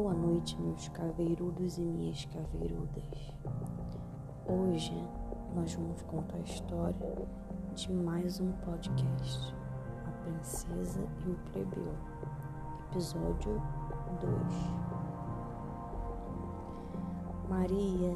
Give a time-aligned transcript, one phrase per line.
[0.00, 3.34] Boa noite, meus caveirudos e minhas caveirudas.
[4.46, 4.94] Hoje
[5.56, 7.28] nós vamos contar a história
[7.74, 9.52] de mais um podcast,
[10.06, 11.92] A Princesa e o Plebeu,
[12.92, 13.60] episódio
[14.20, 14.32] 2.
[17.48, 18.14] Maria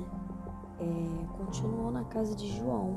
[0.79, 2.97] é, continuou na casa de João,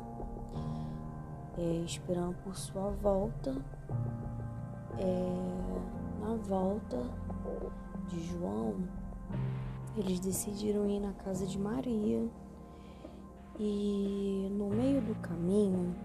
[1.58, 3.52] é, esperando por sua volta.
[5.00, 6.98] É, na volta
[8.08, 8.76] de João,
[9.98, 12.28] eles decidiram ir na casa de Maria.
[13.58, 15.96] E no meio do caminho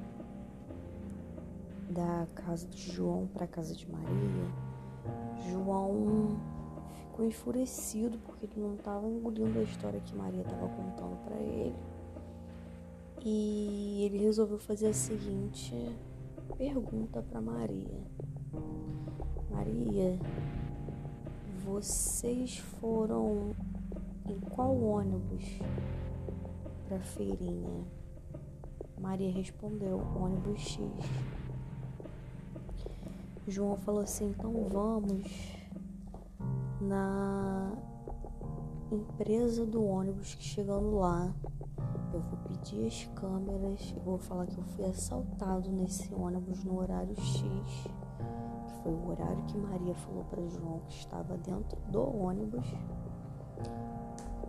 [1.90, 4.52] da casa de João para a casa de Maria,
[5.50, 6.38] João
[6.94, 11.74] ficou enfurecido porque ele não estava engolindo a história que Maria estava contando para ele.
[13.22, 15.74] E ele resolveu fazer a seguinte
[16.56, 18.06] pergunta para Maria:
[19.50, 20.18] Maria,
[21.70, 23.54] vocês foram
[24.28, 25.44] em qual ônibus
[26.88, 27.84] para feirinha?
[28.98, 30.82] Maria respondeu: ônibus X.
[33.46, 35.56] João falou assim: então vamos
[36.80, 37.72] na
[38.90, 41.32] empresa do ônibus que chegando lá
[42.12, 46.80] eu vou pedir as câmeras, eu vou falar que eu fui assaltado nesse ônibus no
[46.80, 47.99] horário X
[48.82, 52.66] foi o horário que Maria falou para João que estava dentro do ônibus.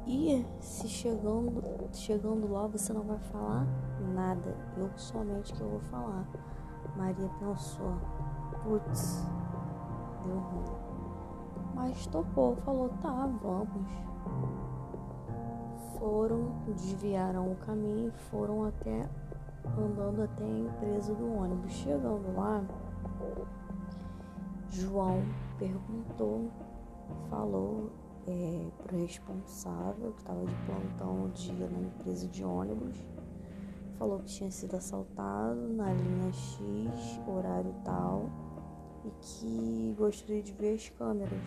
[0.05, 1.61] E se chegando,
[1.93, 3.67] chegando lá você não vai falar
[4.13, 6.27] nada, eu somente que eu vou falar.
[6.97, 7.93] Maria pensou,
[8.63, 9.25] putz,
[10.25, 10.91] deu ruim.
[11.75, 13.87] Mas topou, falou, tá, vamos.
[15.97, 19.07] Foram, desviaram o caminho e foram até
[19.77, 21.71] andando até a empresa do ônibus.
[21.71, 22.63] Chegando lá,
[24.71, 25.21] João
[25.59, 26.49] perguntou,
[27.29, 27.91] falou
[28.25, 32.95] é, para o responsável que estava de plantão o dia na empresa de ônibus,
[33.99, 38.29] falou que tinha sido assaltado na linha X, horário tal,
[39.03, 41.43] e que gostaria de ver as câmeras.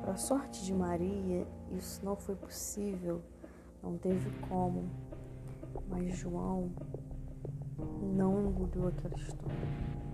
[0.00, 3.20] Para sorte de Maria, isso não foi possível,
[3.82, 4.88] não teve como,
[5.86, 6.70] mas João
[8.00, 10.05] não engoliu aquela história.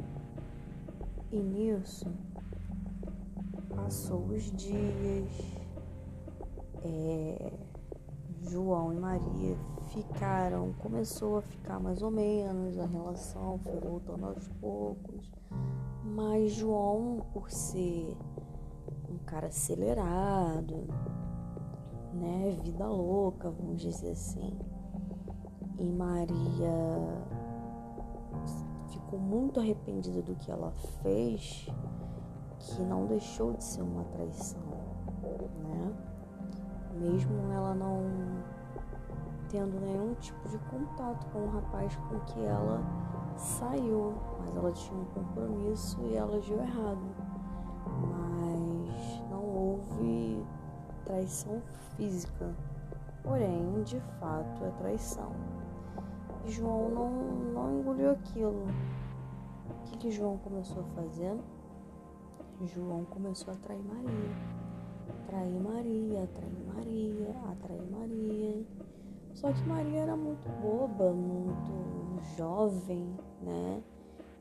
[1.33, 2.05] E nisso
[3.75, 5.31] passou os dias,
[6.85, 7.53] é,
[8.43, 9.57] João e Maria
[9.87, 15.33] ficaram, começou a ficar mais ou menos, a relação foi voltando aos poucos,
[16.05, 18.15] mas João, por ser
[19.09, 20.87] um cara acelerado,
[22.13, 24.59] né, vida louca, vamos dizer assim,
[25.79, 27.42] e Maria
[29.13, 31.69] ficou muito arrependida do que ela fez,
[32.59, 34.63] que não deixou de ser uma traição,
[35.63, 35.93] né?
[36.95, 38.01] Mesmo ela não
[39.51, 42.83] tendo nenhum tipo de contato com o rapaz com que ela
[43.37, 47.03] saiu, mas ela tinha um compromisso e ela agiu errado.
[48.01, 50.43] Mas não houve
[51.05, 51.61] traição
[51.97, 52.55] física,
[53.23, 55.33] porém, de fato, é traição.
[56.47, 57.11] João não,
[57.53, 58.67] não engoliu aquilo
[59.99, 61.37] que João começou fazer?
[62.67, 64.53] João começou a atrair Maria.
[65.25, 68.67] Atrair Maria, atrair Maria, atrair Maria.
[69.35, 73.83] Só que Maria era muito boba, muito jovem, né?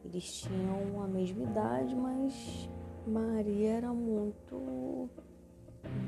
[0.04, 2.70] Eles tinham a mesma idade, mas
[3.08, 5.10] Maria era muito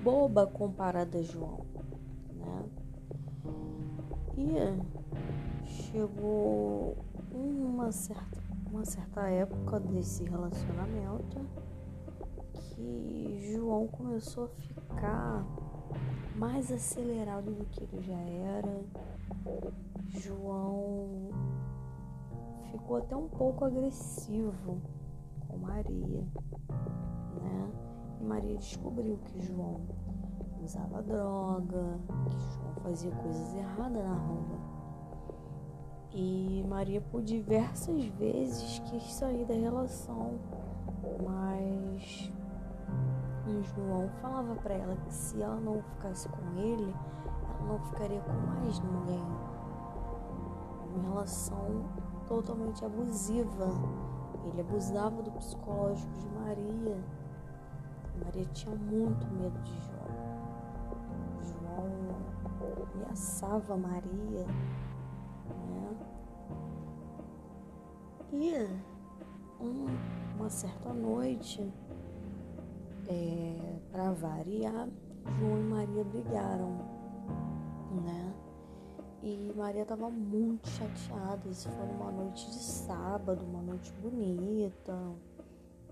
[0.03, 1.65] boba comparada a João,
[2.35, 2.65] né?
[4.37, 6.97] E chegou
[7.33, 8.42] uma certa
[8.73, 11.39] uma certa época desse relacionamento
[12.53, 15.45] que João começou a ficar
[16.35, 18.83] mais acelerado do que ele já era.
[20.07, 21.29] João
[22.71, 24.81] ficou até um pouco agressivo
[25.47, 26.25] com Maria,
[27.41, 27.71] né?
[28.19, 29.81] E Maria descobriu que João
[30.63, 34.82] usava droga, que João fazia coisas erradas na rua.
[36.13, 40.39] E Maria por diversas vezes quis sair da relação,
[41.23, 42.31] mas
[43.75, 46.93] João falava para ela que se ela não ficasse com ele,
[47.49, 49.23] ela não ficaria com mais ninguém.
[50.93, 51.83] Uma relação
[52.27, 53.67] totalmente abusiva.
[54.45, 57.03] Ele abusava do psicológico de Maria.
[58.23, 60.03] Maria tinha muito medo de João.
[61.41, 61.87] João
[62.93, 64.45] ameaçava Maria?
[68.31, 68.67] E
[69.61, 69.85] um,
[70.35, 71.71] uma certa noite,
[73.07, 74.89] é, para variar,
[75.39, 76.77] João e Maria brigaram,
[78.03, 78.33] né?
[79.21, 81.47] E Maria estava muito chateada.
[81.47, 84.93] Isso foi uma noite de sábado, uma noite bonita,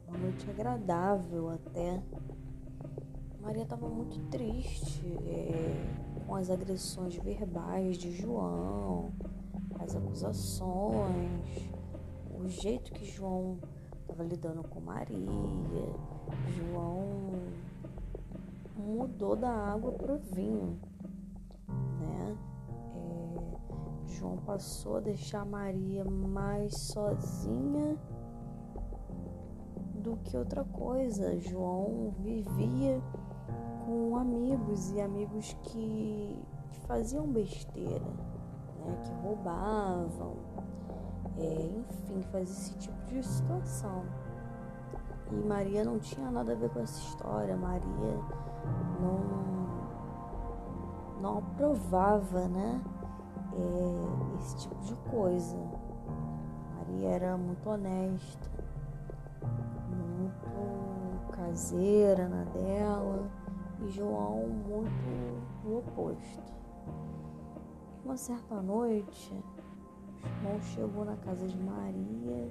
[0.08, 2.02] uma noite agradável até.
[3.42, 9.12] Maria estava muito triste é, com as agressões verbais de João,
[9.80, 11.72] as acusações,
[12.40, 13.58] o jeito que João
[14.02, 15.18] estava lidando com Maria.
[16.56, 17.32] João
[18.78, 20.80] mudou da água para o vinho,
[22.00, 22.38] né?
[22.96, 27.98] É, João passou a deixar Maria mais sozinha
[29.96, 31.40] do que outra coisa.
[31.40, 33.02] João vivia
[33.86, 36.38] com amigos e amigos que,
[36.72, 38.06] que faziam besteira,
[38.86, 38.98] né?
[39.04, 40.36] que roubavam,
[41.38, 44.04] é, enfim, fazia esse tipo de situação.
[45.32, 47.56] E Maria não tinha nada a ver com essa história.
[47.56, 48.20] Maria
[49.00, 49.20] não,
[51.22, 52.82] não aprovava, né?
[53.54, 55.58] É, esse tipo de coisa.
[56.78, 58.50] Maria era muito honesta,
[59.90, 63.41] muito caseira na dela
[63.82, 66.42] e João muito o oposto.
[68.04, 69.32] Uma certa noite,
[70.42, 72.50] João chegou na casa de Maria,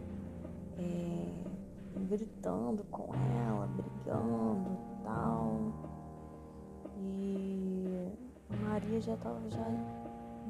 [0.78, 1.44] é,
[2.08, 3.12] gritando com
[3.46, 5.72] ela, brigando tal.
[6.96, 8.12] E
[8.62, 9.64] Maria já estava já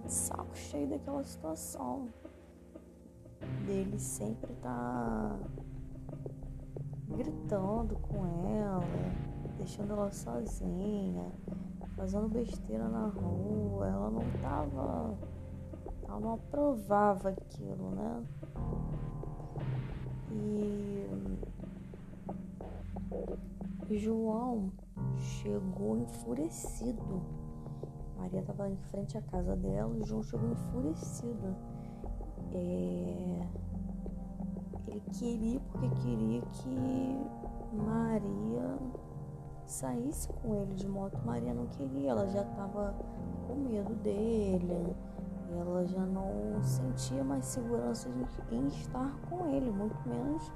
[0.05, 2.09] de saco cheio daquela situação.
[3.67, 5.39] Dele sempre tá
[7.09, 8.85] gritando com ela,
[9.61, 11.31] deixando ela sozinha,
[11.95, 13.87] fazendo besteira na rua.
[13.87, 15.19] Ela não tava.
[16.03, 18.25] Ela não aprovava aquilo, né?
[20.33, 21.11] E
[23.99, 24.73] João
[25.17, 27.23] chegou enfurecido.
[28.17, 31.57] Maria estava em frente à casa dela e João chegou enfurecido.
[32.53, 33.47] É...
[34.87, 37.27] Ele queria porque queria que
[37.73, 38.79] Maria
[39.71, 41.19] saísse com ele de moto.
[41.25, 42.95] Maria não queria, ela já estava
[43.47, 44.97] com medo dele.
[45.59, 48.09] Ela já não sentia mais segurança
[48.53, 50.53] em estar com ele, muito menos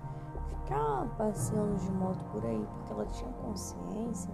[0.65, 4.33] ficar passeando de moto por aí, porque ela tinha consciência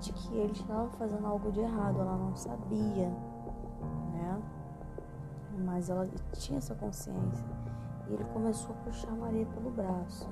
[0.00, 3.08] de que ele estava fazendo algo de errado, ela não sabia,
[4.12, 4.42] né?
[5.64, 7.46] Mas ela tinha essa consciência.
[8.08, 10.28] E ele começou a puxar Maria pelo braço.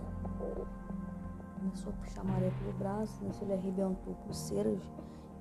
[1.65, 4.83] Começou a puxar Maria pelo braço, nisso ele arrebentou pulseiras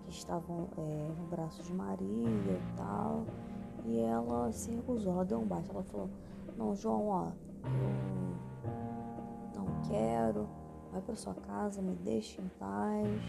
[0.05, 3.25] que estavam é, no braço de Maria e tal.
[3.83, 5.69] E ela se recusou, ela deu um baixo.
[5.71, 6.09] Ela falou:
[6.57, 7.27] Não, João, ó,
[9.53, 10.47] eu não quero,
[10.93, 13.21] vai para sua casa, me deixe em paz.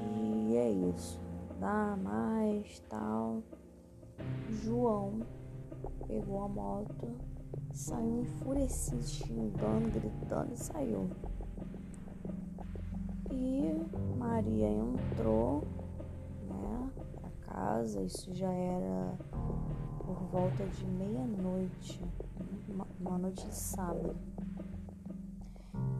[0.00, 1.20] E é isso,
[1.58, 3.42] dá mais, tal.
[4.48, 5.18] João
[6.06, 7.08] pegou a moto,
[7.72, 11.10] saiu enfurecido, xingando, gritando e saiu.
[13.30, 15.62] E Maria entrou,
[16.48, 19.18] né, pra casa, isso já era
[20.04, 22.00] por volta de meia-noite,
[23.00, 24.16] uma noite de sábado.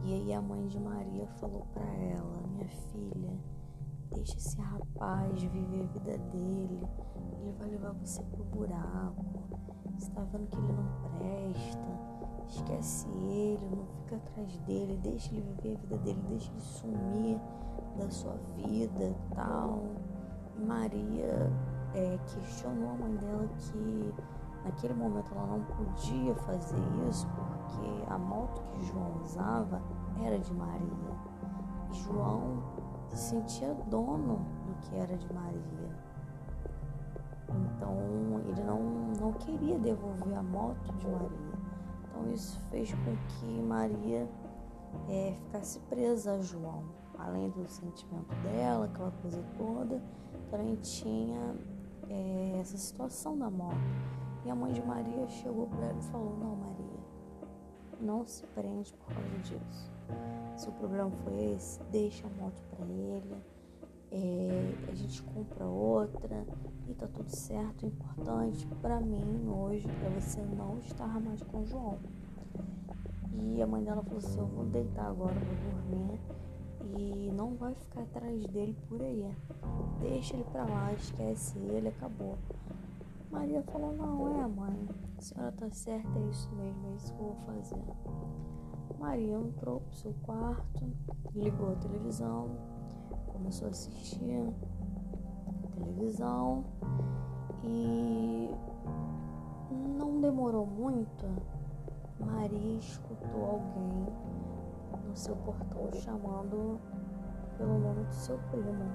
[0.03, 3.31] E aí a mãe de Maria falou para ela: Minha filha,
[4.11, 6.81] deixa esse rapaz viver a vida dele,
[7.39, 9.25] ele vai levar você pro buraco.
[9.97, 12.18] Você tá vendo que ele não presta,
[12.49, 17.39] esquece ele, não fica atrás dele, deixa ele viver a vida dele, deixa ele sumir
[17.97, 19.83] da sua vida tal.
[20.57, 21.51] Maria
[21.93, 24.13] é, questionou a mãe dela que
[24.65, 29.81] naquele momento ela não podia fazer isso porque a moto que João usava
[30.23, 31.29] era de Maria.
[31.91, 32.61] E João
[33.09, 36.09] se sentia dono do que era de Maria.
[37.49, 37.95] Então
[38.47, 38.79] ele não,
[39.19, 41.48] não queria devolver a moto de Maria.
[42.19, 44.27] Então isso fez com que Maria
[45.07, 46.83] é, ficasse presa a João.
[47.17, 50.01] Além do sentimento dela, aquela coisa toda,
[50.49, 51.55] também tinha
[52.09, 53.77] é, essa situação da moto.
[54.45, 56.99] E a mãe de Maria chegou para ela e falou: Não, Maria,
[58.01, 59.91] não se prende por causa disso.
[60.55, 63.35] Se o problema foi esse, deixa a moto para ele,
[64.11, 66.45] é, a gente compra outra
[66.87, 67.83] e tá tudo certo.
[67.83, 71.97] O importante para mim hoje é você não estar mais com o João.
[73.33, 76.19] E a mãe dela falou assim: Eu vou deitar agora, vou dormir
[76.97, 79.31] e não vai ficar atrás dele por aí.
[80.01, 82.37] Deixa ele pra lá, esquece ele, acabou.
[83.31, 87.19] Maria falou: Não, é mãe, a senhora tá certa, é isso mesmo, é isso que
[87.19, 87.83] eu vou fazer.
[88.99, 90.91] Maria entrou pro seu quarto,
[91.33, 92.49] ligou a televisão,
[93.39, 94.53] começou a assistir
[95.73, 96.65] televisão
[97.63, 98.53] e
[99.97, 101.25] não demorou muito,
[102.19, 104.07] Maria escutou alguém
[105.07, 106.79] no seu portão chamando
[107.57, 108.91] pelo nome do seu primo.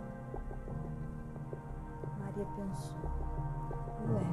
[2.19, 2.99] Maria pensou,
[4.11, 4.25] ué,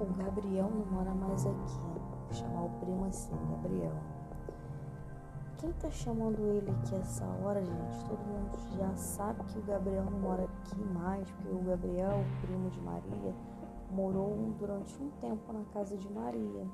[0.00, 1.80] o Gabriel não mora mais aqui.
[1.80, 4.17] Vou chamar o primo assim, Gabriel.
[5.58, 8.04] Quem tá chamando ele aqui essa hora, gente?
[8.08, 12.40] Todo mundo já sabe que o Gabriel não mora aqui mais, porque o Gabriel, o
[12.46, 13.34] primo de Maria,
[13.90, 16.64] morou durante um tempo na casa de Maria.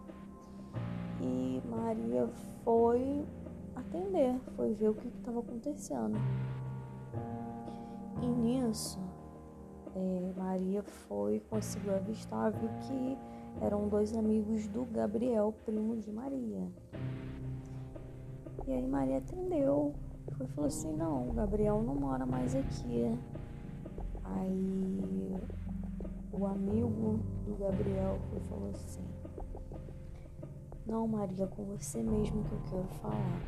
[1.18, 2.28] E Maria
[2.62, 3.26] foi
[3.74, 6.18] atender, foi ver o que estava acontecendo.
[8.20, 9.00] E nisso,
[9.96, 13.18] é, Maria foi, conseguiu avistar, viu que
[13.62, 16.68] eram dois amigos do Gabriel, primo de Maria.
[18.66, 19.94] E aí Maria atendeu.
[20.36, 23.18] Foi falou assim, não, o Gabriel não mora mais aqui.
[24.24, 25.36] Aí
[26.32, 29.04] o amigo do Gabriel foi, falou assim,
[30.86, 33.40] não Maria, com você mesmo que eu quero falar.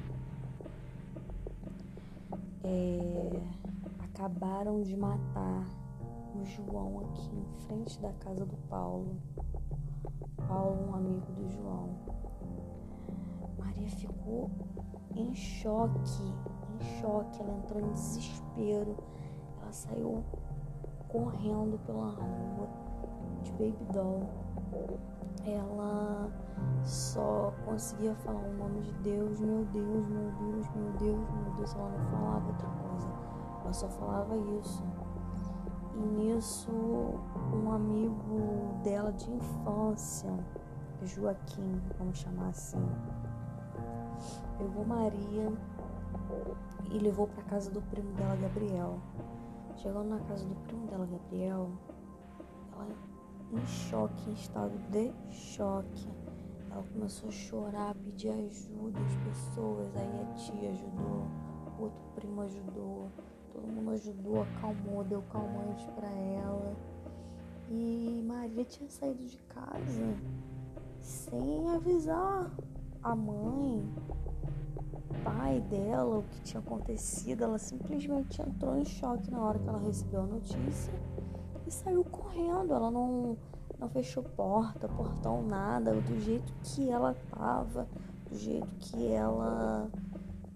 [2.63, 3.41] É,
[4.05, 5.65] acabaram de matar
[6.35, 9.17] o João aqui em frente da casa do Paulo.
[10.47, 11.89] Paulo, um amigo do João.
[13.59, 14.51] Maria ficou
[15.17, 17.41] em choque, em choque.
[17.41, 18.97] Ela entrou em desespero.
[19.61, 20.25] Ela saiu
[21.09, 22.69] correndo pela rua
[23.43, 24.29] de baby doll.
[25.45, 26.29] Ela
[26.83, 31.75] só conseguia falar o nome de Deus, meu Deus, meu Deus, meu Deus, meu Deus.
[31.75, 33.09] Ela não falava outra coisa.
[33.63, 34.85] Ela só falava isso.
[35.95, 36.71] E nisso,
[37.55, 40.31] um amigo dela de infância,
[41.03, 42.85] Joaquim, vamos chamar assim,
[44.59, 45.53] pegou Maria
[46.91, 48.99] e levou para casa do primo dela, Gabriel.
[49.77, 51.71] Chegando na casa do primo dela, Gabriel,
[52.73, 52.89] ela
[53.53, 56.09] em choque, em estado de choque.
[56.71, 59.97] Ela começou a chorar, pedir ajuda às pessoas.
[59.97, 61.27] Aí a tia ajudou,
[61.79, 63.11] o outro primo ajudou,
[63.53, 66.77] todo mundo ajudou, acalmou, deu calmante para ela.
[67.69, 70.17] E Maria tinha saído de casa
[71.01, 72.51] sem avisar
[73.07, 73.89] a mãe,
[75.23, 77.45] pai dela, o que tinha acontecido.
[77.45, 80.93] Ela simplesmente entrou em choque na hora que ela recebeu a notícia
[81.65, 82.75] e saiu correndo.
[82.75, 83.37] Ela não,
[83.79, 85.95] não fechou porta, portão, nada.
[85.95, 87.87] Do jeito que ela tava,
[88.29, 89.89] do jeito que ela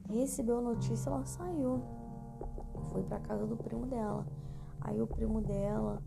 [0.08, 1.80] recebeu a notícia, ela saiu.
[2.90, 4.26] Foi para casa do primo dela.
[4.80, 6.02] Aí o primo dela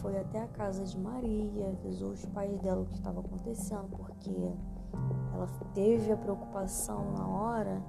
[0.00, 4.54] foi até a casa de Maria, avisou os pais dela o que estava acontecendo, porque
[5.34, 7.82] ela teve a preocupação na hora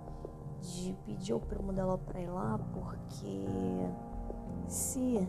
[0.62, 3.46] de pedir ao primo dela para ir lá, porque
[4.68, 5.28] se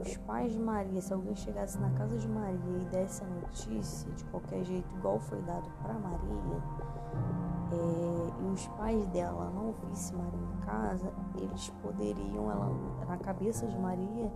[0.00, 4.10] os pais de Maria, se alguém chegasse na casa de Maria e desse a notícia
[4.12, 6.62] de qualquer jeito, igual foi dado para Maria,
[7.72, 12.70] é, e os pais dela não vissem Maria em casa, eles poderiam, ela,
[13.06, 14.32] na cabeça de Maria,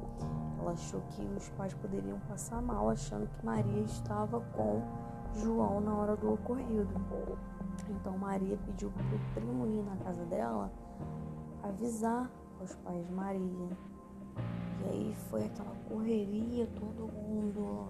[0.58, 4.82] ela achou que os pais poderiam passar mal, achando que Maria estava com
[5.34, 6.88] João na hora do ocorrido.
[7.88, 10.70] Então Maria pediu para o primo ir na casa dela
[11.62, 12.30] avisar
[12.62, 13.68] os pais de Maria.
[14.84, 17.88] E aí foi aquela correria, todo mundo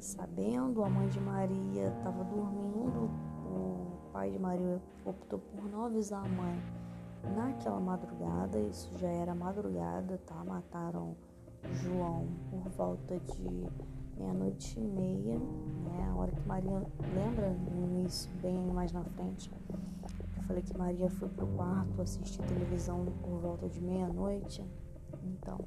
[0.00, 3.10] sabendo, a mãe de Maria estava dormindo,
[3.44, 6.62] o pai de Maria optou por não avisar a mãe
[7.34, 10.44] naquela madrugada, isso já era madrugada, tá?
[10.44, 11.16] Mataram
[11.72, 13.68] João por volta de
[14.16, 16.08] meia-noite e meia, né?
[16.10, 16.82] A hora que Maria
[17.14, 19.50] lembra no início, bem mais na frente.
[20.36, 24.64] Eu falei que Maria foi pro quarto assistir televisão por volta de meia-noite.
[25.24, 25.58] Então,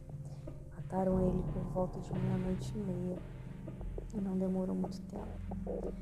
[0.75, 3.17] mataram ele por volta de meia-noite e meia.
[4.13, 5.93] E não demorou muito tempo.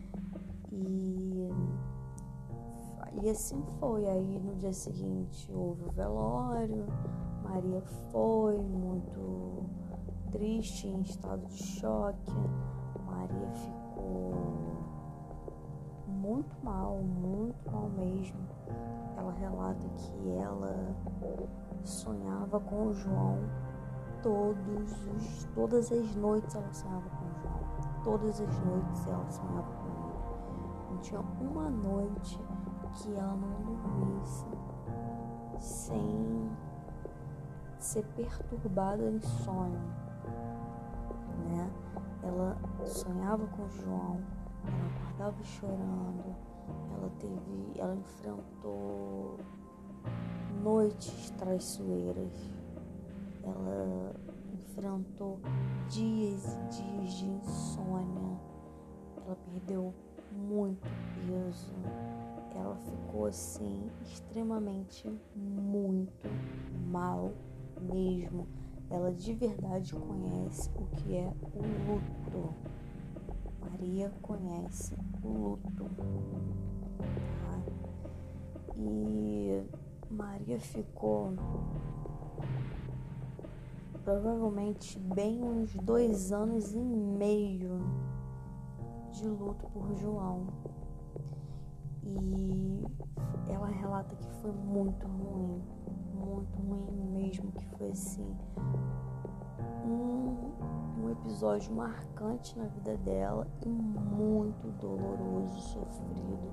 [0.72, 1.50] E,
[3.22, 4.08] e assim foi.
[4.08, 6.86] Aí no dia seguinte houve o velório.
[7.44, 9.57] Maria foi muito
[10.32, 12.34] triste, em estado de choque.
[13.06, 14.34] Maria ficou
[16.08, 18.40] muito mal, muito mal mesmo.
[19.18, 20.96] Ela relata que ela
[21.84, 23.40] sonhava com o João
[24.22, 28.04] todos os, todas as noites ela sonhava com o João.
[28.04, 30.92] Todas as noites ela sonhava com ele.
[30.92, 32.40] Não tinha uma noite
[32.94, 34.46] que ela não dormisse
[35.60, 36.50] sem
[37.78, 40.07] ser perturbada em sonho?
[42.38, 44.22] Ela sonhava com João,
[44.64, 46.36] ela acordava chorando,
[46.94, 49.40] ela teve, ela enfrentou
[50.62, 52.32] noites traiçoeiras.
[53.44, 54.14] Ela
[54.54, 55.40] enfrentou
[55.90, 58.40] dias e dias de insônia.
[59.26, 59.92] Ela perdeu
[60.32, 61.74] muito peso.
[62.56, 66.28] Ela ficou assim extremamente muito
[66.88, 67.32] mal
[67.82, 68.48] mesmo.
[68.90, 72.54] Ela de verdade conhece o que é o luto.
[73.60, 75.86] Maria conhece o luto.
[77.42, 77.62] Tá?
[78.76, 79.64] E
[80.10, 81.34] Maria ficou
[84.08, 87.82] provavelmente bem uns dois anos e meio
[89.12, 90.48] de luto por João.
[92.04, 92.86] E
[93.50, 95.62] ela relata que foi muito ruim,
[96.18, 98.36] muito ruim mesmo, que foi assim
[99.86, 106.52] um, um episódio marcante na vida dela e muito doloroso, sofrido.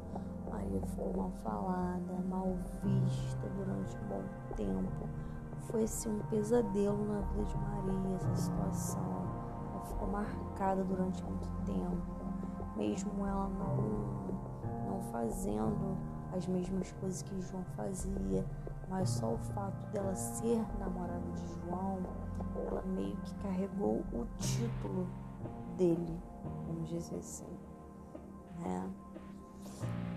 [0.51, 4.23] Maria ficou mal falada, mal vista durante um bom
[4.57, 5.09] tempo
[5.71, 9.03] foi assim um pesadelo na vida de Maria essa situação.
[9.73, 15.97] Ela ficou marcada durante muito tempo, mesmo ela não, não fazendo
[16.33, 18.45] as mesmas coisas que João fazia,
[18.95, 21.99] mas só o fato dela ser namorada de João,
[22.55, 25.09] ela meio que carregou o título
[25.77, 26.17] dele,
[26.69, 27.59] vamos dizer assim,
[28.61, 28.89] né?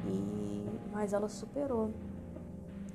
[0.05, 1.91] E, mas ela superou,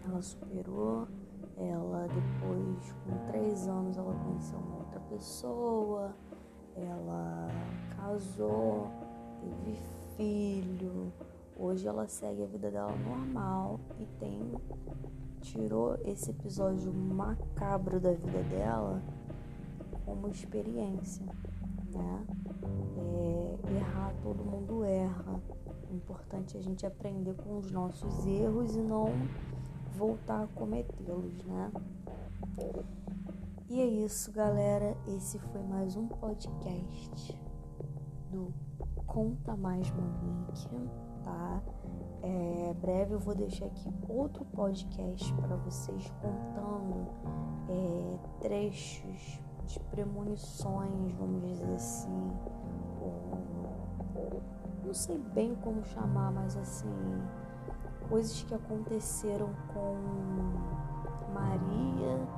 [0.04, 1.08] ela superou
[1.56, 6.14] ela depois, com três anos, ela conheceu uma outra pessoa,
[6.76, 7.48] ela
[7.96, 8.88] casou,
[9.40, 9.80] teve
[10.16, 11.12] filho.
[11.56, 14.52] Hoje ela segue a vida dela normal e tem
[15.42, 19.02] tirou esse episódio macabro da vida dela
[20.04, 21.26] como experiência,
[21.92, 22.26] né?
[22.96, 25.40] É, errar, todo mundo erra.
[25.90, 29.10] O importante é a gente aprender com os nossos erros e não
[29.96, 31.72] voltar a cometê-los, né?
[33.68, 34.96] E é isso, galera.
[35.08, 37.38] Esse foi mais um podcast
[38.30, 38.52] do
[39.06, 40.90] Conta Mais Monique,
[41.24, 41.62] tá?
[42.22, 47.08] É, breve eu vou deixar aqui outro podcast para vocês contando
[47.68, 52.32] é, trechos de premonições, vamos dizer assim,
[54.84, 56.88] não sei bem como chamar, mas assim
[58.08, 59.96] coisas que aconteceram com
[61.32, 62.28] Maria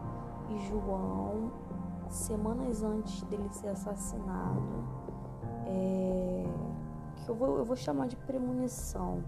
[0.50, 1.50] e João
[2.08, 4.84] semanas antes dele ser assassinado,
[5.66, 6.44] é,
[7.16, 9.24] que eu vou, eu vou chamar de premonição,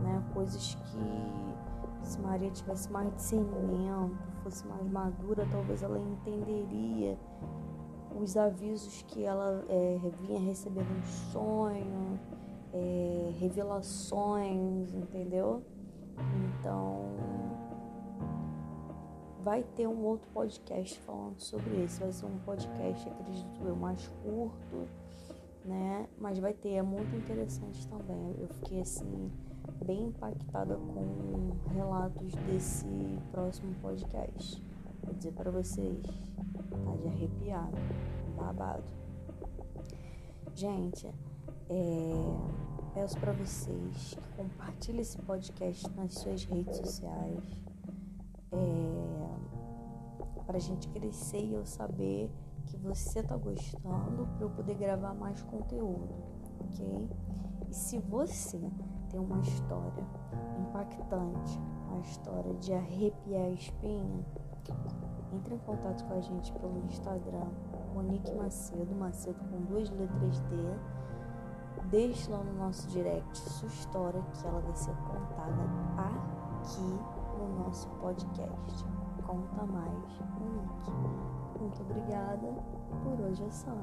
[0.00, 0.22] né?
[0.32, 7.18] Coisas que se Maria tivesse mais discernimento, fosse mais madura, talvez ela entenderia
[8.20, 11.02] os avisos que ela é, vinha recebendo em
[11.32, 12.18] sonho,
[12.72, 15.62] é, revelações, entendeu?
[16.60, 17.06] Então,
[19.42, 22.00] vai ter um outro podcast falando sobre isso.
[22.00, 24.88] Vai ser um podcast, acredito eu, mais curto,
[25.64, 26.08] né?
[26.18, 28.36] Mas vai ter, é muito interessante também.
[28.38, 29.30] Eu fiquei assim,
[29.84, 32.86] bem impactada com relatos desse
[33.30, 34.62] próximo podcast.
[35.04, 37.70] Vou dizer para vocês, tá de arrepiar,
[38.36, 38.84] babado.
[40.54, 41.06] Gente,
[41.68, 42.62] é
[42.94, 47.42] Peço para vocês que compartilhem esse podcast nas suas redes sociais.
[48.52, 52.30] É, para a gente crescer e eu saber
[52.62, 56.14] que você está gostando para eu poder gravar mais conteúdo,
[56.60, 57.08] ok?
[57.68, 58.58] E se você
[59.10, 60.04] tem uma história
[60.58, 64.26] impactante, uma história de arrepiar a espinha,
[65.32, 67.50] entre em contato com a gente pelo Instagram,
[67.94, 70.56] Monique Macedo, Macedo com duas letras D
[71.90, 75.62] Deixe lá no nosso direct sua história que ela vai ser contada
[75.98, 76.80] aqui
[77.38, 78.84] no nosso podcast.
[79.26, 81.41] Conta mais, Monique.
[81.60, 82.48] Muito obrigada.
[83.02, 83.76] Por hoje é só.